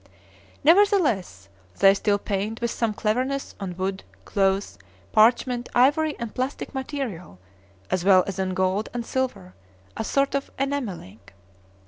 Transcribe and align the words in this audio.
Nevertheless, 0.63 1.47
they 1.77 1.93
still 1.93 2.17
paint 2.17 2.59
with 2.59 2.71
some 2.71 2.91
cleverness 2.91 3.53
on 3.59 3.77
wood, 3.77 4.03
cloth, 4.25 4.79
parchment, 5.11 5.69
ivory, 5.75 6.15
and 6.17 6.33
plastic 6.33 6.73
material, 6.73 7.37
as 7.91 8.03
well 8.03 8.23
as 8.25 8.39
on 8.39 8.55
gold 8.55 8.89
and 8.95 9.05
silver, 9.05 9.53
a 9.95 10.03
sort 10.03 10.33
of 10.33 10.49
enamelling. 10.57 11.19